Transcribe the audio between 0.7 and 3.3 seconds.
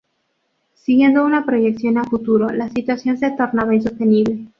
Siguiendo una proyección a futuro la situación se